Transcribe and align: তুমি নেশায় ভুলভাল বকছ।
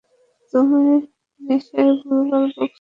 তুমি 0.53 0.83
নেশায় 1.41 1.91
ভুলভাল 1.99 2.43
বকছ। 2.47 2.69